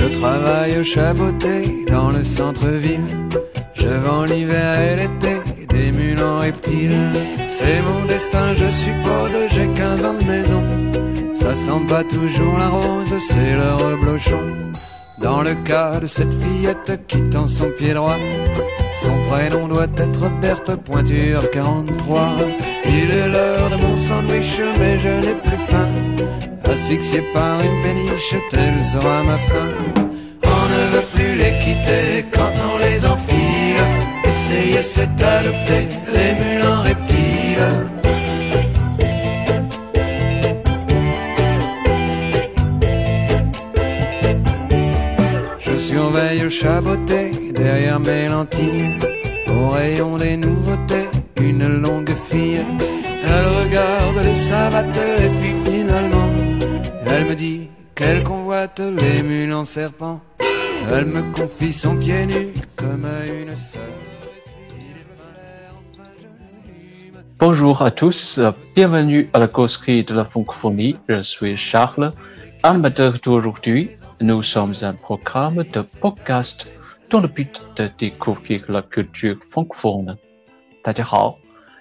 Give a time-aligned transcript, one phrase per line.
[0.00, 3.10] Je travaille au chaboté dans le centre-ville.
[3.74, 5.36] Je vends l'hiver et l'été
[5.68, 7.10] des mules reptiles.
[7.48, 10.62] C'est mon destin, je suppose, j'ai 15 ans de maison.
[11.34, 14.44] Ça sent pas toujours la rose, c'est le reblochon.
[15.22, 18.16] Dans le cas de cette fillette qui tend son pied droit,
[18.92, 22.36] son prénom doit être Berthe Pointure 43.
[22.86, 25.88] Il est l'heure de mon sandwich, mais je n'ai plus faim.
[26.64, 29.70] Asphyxié par une péniche, telle sera ma fin.
[30.42, 33.82] On ne veut plus les quitter quand on les enfile.
[34.24, 35.79] Essayer c'est adopter
[53.19, 56.29] Elle regarde les savates et puis finalement,
[57.05, 60.21] elle me dit qu'elle convoite les mules en serpent.
[60.89, 63.81] Elle me confie son pied nu comme à une sœur.
[67.37, 70.95] Bonjour à tous, euh, bienvenue à la causerie de la francophonie.
[71.09, 72.13] Je suis Charles,
[72.63, 73.91] animateur d'aujourd'hui.
[74.21, 76.71] Nous sommes un programme de podcast
[77.09, 80.17] dont le but de découvrir la culture francophone.
[80.85, 81.39] 大家好，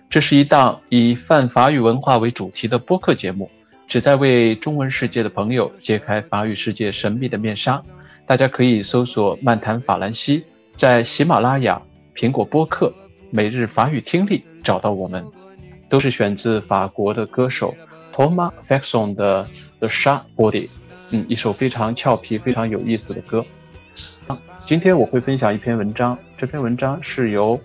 [0.10, 3.48] 这是一档以泛法语文化为主题的播客节目，
[3.88, 7.80] 旨在为中文世界的朋友揭开法语世界神秘的面纱。
[8.26, 10.44] 大家可以搜索“漫谈法兰西”，
[10.76, 11.80] 在喜马拉雅、
[12.16, 12.92] 苹果播客、
[13.30, 15.24] 每日法语听力找到我们。
[15.88, 17.76] 都是选自法国的歌手
[18.16, 19.44] Thomas Faxon 的
[19.80, 20.68] 《The Sharp Body》，
[21.12, 23.46] 嗯，一首非常俏皮、非常有意思的歌。
[24.68, 27.60] 今天我会分享一篇文章，这篇文章是由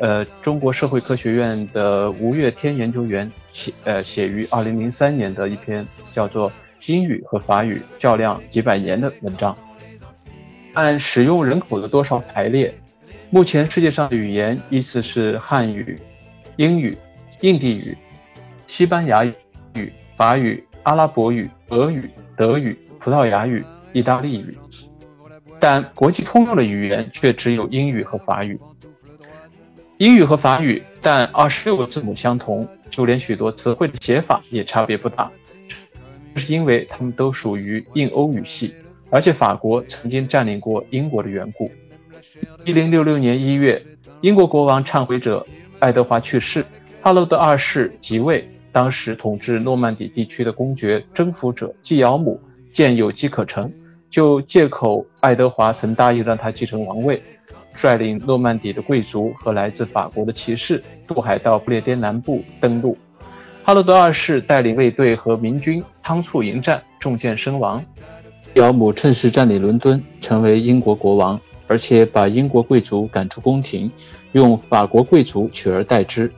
[0.00, 6.50] 呃中国社会科学院的吴月天研究员写呃写于二零零三年的一篇叫做
[6.86, 9.56] 《英语和法语较量几百年》的文章。
[10.74, 12.74] 按使用人口的多少排列，
[13.30, 15.98] 目前世界上的语言依次是汉语、
[16.56, 16.96] 英语。
[17.42, 17.94] 印地语、
[18.66, 23.62] 西班牙语、法语、阿拉伯语、俄语、德语、葡萄牙语、
[23.92, 24.56] 意大利语，
[25.60, 28.58] 但国际通用的语言却只有英语和法语。
[29.98, 35.30] 英语和法语，但二十六个字母相同，就连许多词汇的写法也差别不大。
[36.34, 38.74] 这是因为它们都属于印欧语系，
[39.08, 41.70] 而且法国曾经占领过英国的缘故。
[42.66, 43.82] 一零六六年一月，
[44.20, 45.44] 英国国王忏悔者
[45.78, 46.62] 爱德华去世。
[47.00, 52.38] 哈罗德二世即位，当时统治诺曼底地区的公爵征服者季尧姆
[52.70, 53.72] 见有机可乘，
[54.10, 57.22] 就借口爱德华曾答应让他继承王位，
[57.76, 62.96] 率领诺曼底的贵族和来自法国的骑士渡海到不列颠南部登陆。
[63.62, 67.84] 哈罗德二世带领卫队和民军仓促迎战，中箭身亡。
[68.54, 73.90] 尧姆趁势占领伦敦，成为英国国王，而且把英国贵族赶出宫廷，
[74.32, 76.32] 用法国贵族取而代之。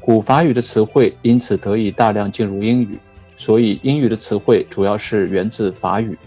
[0.00, 2.98] 古法语的词汇因此得以大量进入英语，
[3.36, 6.18] 所以英语的词汇主要是源自法语。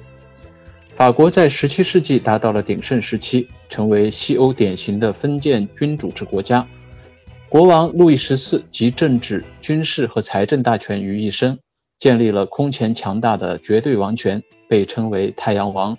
[0.96, 6.66] 法国在17世纪达到了鼎盛时期，成为西欧典型的封建君主制国家。
[7.50, 11.58] 国王路易十四集政治、军事和财政大权于一身，
[11.98, 15.98] 建立了空前强大的绝对王权，被称为太阳王。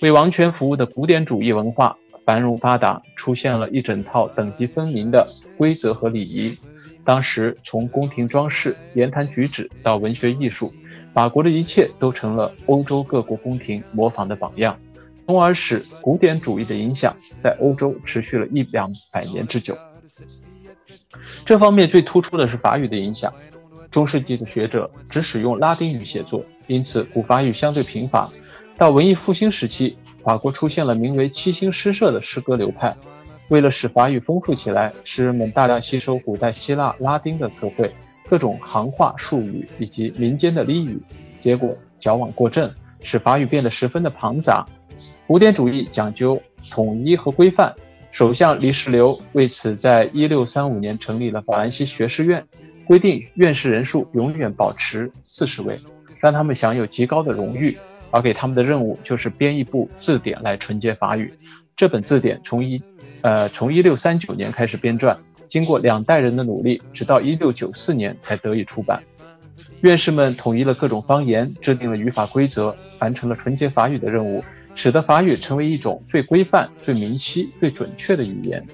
[0.00, 6.56] 为王权服务的古典主义文化繁荣发达，出现了一整套等级分明的规则和礼仪。
[7.04, 10.72] 当时，从宫廷装饰、言谈举止到文学艺术，
[11.12, 14.78] 法国的一切都成了欧洲各国宫廷模仿的榜样，
[15.26, 19.76] 从而使古典主义的影响在欧洲持续了一两百年之久。
[21.44, 23.32] 这方面最突出的是法语的影响。
[23.90, 28.30] 中世纪的学者只使用拉丁语写作，因此古法语相对贫乏。
[28.78, 29.94] 到文艺复兴时期，
[30.24, 32.96] 法国出现了名为七星诗社的诗歌流派。
[33.48, 37.94] 为了使法语丰富起来，诗人们大量吸收古代希腊、拉丁的词汇、
[38.32, 40.98] 各种行话、术语以及民间的俚语，
[41.42, 42.72] 结果矫枉过正，
[43.02, 44.64] 使法语变得十分的庞杂。
[45.26, 46.40] 古典主义讲究
[46.70, 47.74] 统一和规范，
[48.10, 52.42] 首相黎世流为此在一六三五年成立了法兰西学士院，
[52.86, 55.78] 规定院士人数永远保持四十位，
[56.18, 57.76] 让他们享有极高的荣誉，
[58.10, 61.34] 而给他们的任务就是编一部字典来纯洁法语。
[61.76, 62.82] 这本字典从一
[63.20, 65.14] 呃，从一六三九年开始编撰，
[65.52, 69.02] 经过两代人的努力，直到一六九四年才得以出版。
[69.82, 74.42] 院士们统一了各种方言，制定了语法规则，完成了纯洁法语的任务，
[74.74, 78.66] 使得法语成为一种最规范、最明晰、最准确的语言。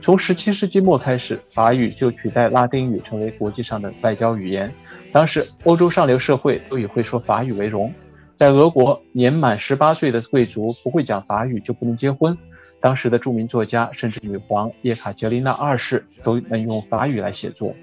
[0.00, 4.72] 从十七世纪末开始，法语就取代拉丁语成为国际上的外交语言。
[5.12, 7.92] 当时，欧洲上流社会都以会说法语为荣。
[8.38, 12.34] 在俄国，年满十八岁的贵族不会讲法语就不能结婚。
[12.84, 17.74] 当时的著名作家，甚至女皇叶卡捷琳娜二世都能用法语来写作。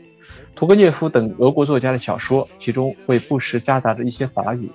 [0.54, 4.70] 屠格涅夫等俄国作家的小说，其中会不时夹杂着一些法语，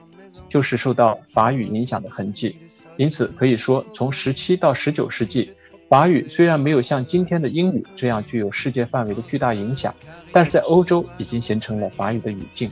[0.48, 2.56] 就是受到法语影响的痕迹。
[2.96, 5.52] 因此可以说，从十七到十九世纪，
[5.88, 9.94] 法语虽然没有像今天的英语这样具有世界范围的巨大影响，
[10.32, 12.68] 但是在欧洲已经形成了法语的语境。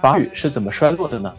[0.00, 1.32] 法语是怎么衰落的呢？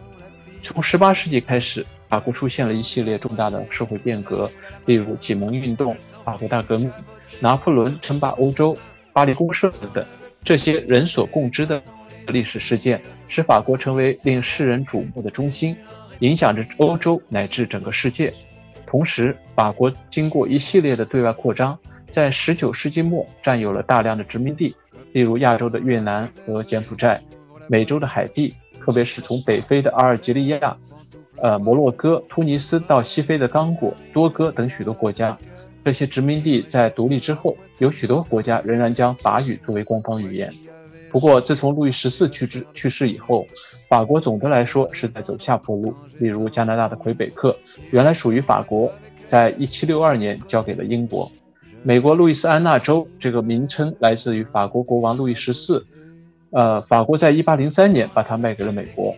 [0.63, 4.49] 从十八世纪开始，法国出现了一系列重大的社会变革。
[4.85, 6.91] 例如启蒙运动、法国大革命、
[7.39, 8.77] 拿破仑称霸欧洲、
[9.13, 10.05] 巴黎公社等等，
[10.43, 11.81] 这些人所共知的
[12.27, 15.75] 历史事件，使法国成为令世人瞩目的中心，
[16.19, 18.33] 影响着欧洲乃至整个世界。
[18.85, 21.77] 同时，法国经过一系列的对外扩张，
[22.11, 24.73] 在19世纪末占有了大量的殖民地，
[25.11, 27.21] 例如亚洲的越南和柬埔寨、
[27.67, 30.77] 美洲的海地，特别是从北非的阿尔及利亚。
[31.41, 35.37] 呃，摩洛哥、突尼斯到西非的刚果、多哥等许多国家，
[35.85, 40.53] 这些殖民地在独立之后，有许多国家仍然将法语作为官方语言。
[41.09, 43.45] 不过，自从路易十四去世去世以后，
[43.87, 45.93] 法国总的来说是在走下坡路。
[46.19, 47.55] 例如，加拿大的魁北克
[47.91, 48.91] 原来属于法国，
[49.25, 51.31] 在一七六二年交给了英国。
[51.83, 55.85] 美国路易斯安那州这个名称来自于法国国王路易十四，
[56.51, 59.15] 呃，法国在一八零三年把它卖给了美国。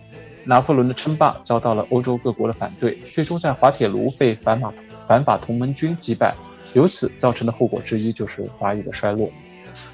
[0.49, 4.73] 拿破仑的称霸遭到了欧洲各国的反对，最终在滑铁卢被反法
[5.07, 6.33] 反法同盟军击败。
[6.73, 9.29] 由此造成的后果之一就是法语的衰落。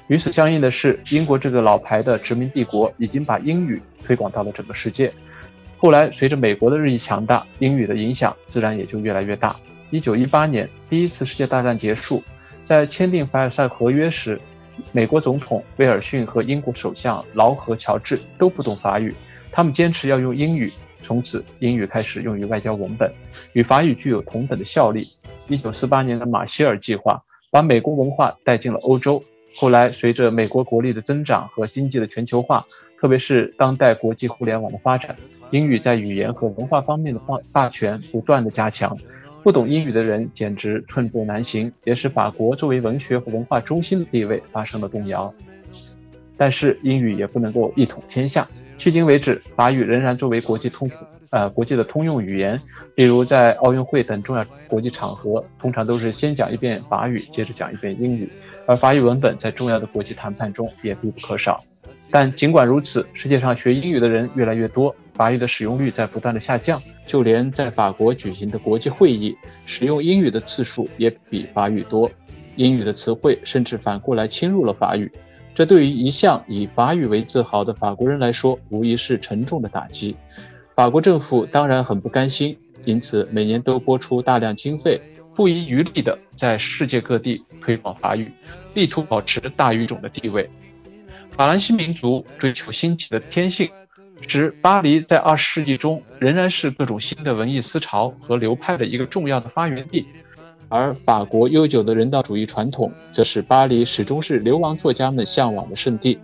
[0.08, 5.12] 与此相应的是，英国这个老牌的殖民帝国已经把英语推广到了整个世界。
[5.76, 9.54] 后来，随着美国的日益强大，英语的影响自然也就越来越大。
[9.90, 12.22] 一九一八年，第一次世界大战结束，
[12.64, 14.40] 在签订凡尔赛合约时，
[14.90, 19.14] 美国总统威尔逊和英国首相劳合乔治都不懂法语。
[19.56, 23.10] 他们坚持要用英语，从此英语开始用于外交文本，
[23.54, 25.08] 与法语具有同等的效力。
[25.48, 29.22] 一九四八年的马歇尔计划把美国文化带进了欧洲。
[29.54, 32.66] 后来，随着美国国力的增长和经济的全球化，
[33.00, 35.16] 特别是当代国际互联网的发展，
[35.50, 38.94] 英语在语言和文化方面的霸霸权不断的加强。
[39.42, 45.32] 不懂英语的人简直寸步难行，也使法国作为文学和文化中心的地位发生了动摇。
[46.36, 48.46] 但是，英语也不能够一统天下。
[48.78, 50.90] 迄今为止，法语仍然作为国际通，
[51.30, 52.60] 呃，国际的通用语言。
[52.94, 58.30] 例如，在奥运会等重要国际场合，通常都是先讲一遍法语，接着讲一遍英语。
[58.66, 61.62] 而法语文本在重要的国际谈判中也必不可少。
[62.10, 66.80] 但尽管如此，世界上学英语的人越来越多，法语的使用率在不断的下降。
[67.06, 72.10] 就连在法国举行的国际会议，使用英语的次数也比法语多。
[72.56, 75.10] 英语的词汇甚至反过来侵入了法语。
[75.56, 80.14] 这对于一向以法语为自豪的法国人来说，无疑是沉重的打击。
[80.74, 82.54] 法国政府当然很不甘心，
[82.84, 85.00] 因此每年都拨出大量经费，
[85.34, 88.30] 不遗余力地在世界各地推广法语，
[88.74, 90.46] 力图保持大语种的地位。
[91.30, 93.70] 法兰西民族追求新奇的天性，
[94.28, 100.04] 使巴黎在二十世纪中仍然是各种新的文艺思潮和流派的一个重要的发源地。
[100.68, 106.18] 而法国悠久的人道主义传统，则使巴黎始终是流亡作家们向往的圣地。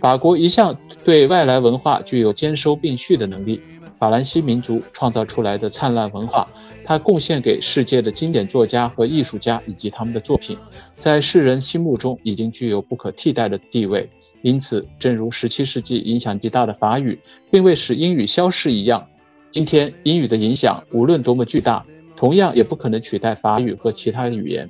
[0.00, 3.60] 法国一向对外来文化具有兼收并蓄的能力。
[3.98, 6.46] 法兰西民族创造出来的灿烂文化，
[6.84, 10.56] 它贡献给世界的经典作家和艺术家以及他们的作品，
[10.94, 14.08] 在世人心目中已经具有不可替代的地位。
[14.42, 17.18] 因此，正如17世纪影响极大的法语
[17.50, 19.04] 并未使英语消失一样，
[19.50, 21.84] 今天英语的影响无论多么巨大。
[22.18, 24.68] 同样也不可能取代法语和其他语言，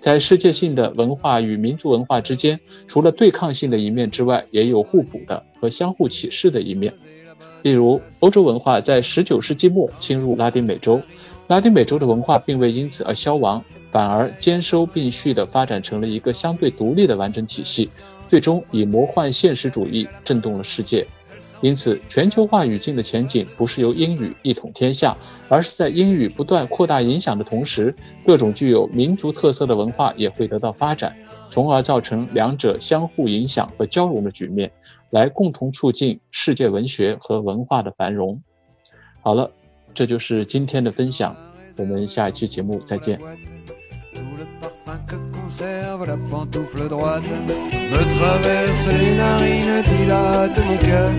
[0.00, 6.94] 在世界性的文化与民族文化之间，除了对抗性的一面之外，也有互补的和相互启示的一面。
[7.62, 11.02] 例如，欧洲文化在19世纪末侵入拉丁美洲，
[11.48, 13.60] 拉丁美洲的文化并未因此而消亡，
[13.90, 17.90] 反而兼收并蓄地发展成了一个相对独立的完整体系，
[18.28, 21.04] 最终以魔幻现实主义震动了世界。
[21.64, 25.16] 因此，全球化语境的前景不是由英语一统天下，
[25.48, 27.94] 而是在英语不断扩大影响的同时，
[28.26, 31.16] 各种具有民族特色的文化也会得到发展，
[31.50, 34.70] 从而造成两者相互影响和交融的局面，
[35.08, 38.42] 来共同促进世界文学和文化的繁荣。
[39.22, 39.50] 好了，
[39.94, 41.34] 这就是今天的分享，
[41.78, 43.18] 我们下一期节目再见。
[45.44, 47.30] Conserve la pantoufle droite,
[47.92, 51.10] me traverse les narines, dilate mon cœur,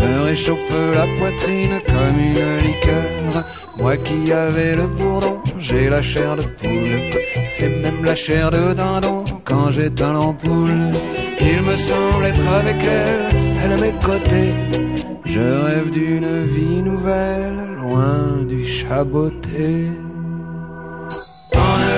[0.00, 3.44] me réchauffe la poitrine comme une liqueur.
[3.78, 6.96] Moi qui avais le bourdon, j'ai la chair de poule,
[7.58, 10.92] et même la chair de dindon quand j'éteins l'ampoule.
[11.40, 14.54] Il me semble être avec elle, elle à mes côtés
[15.24, 19.88] Je rêve d'une vie nouvelle, loin du chaboté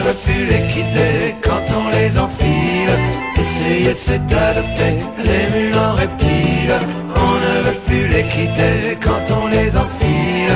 [0.09, 2.93] veut plus les quitter quand on les enfile.
[3.39, 4.99] Essayer c'est adopter
[5.29, 6.77] les mules reptiles.
[7.27, 10.53] On ne veut plus les quitter quand on les enfile.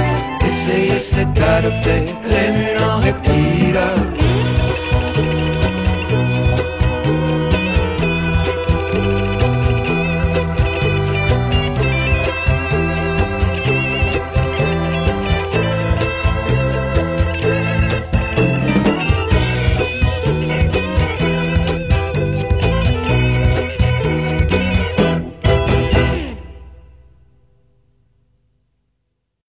[0.47, 4.22] Essayer c'est adopter les mules reptiles.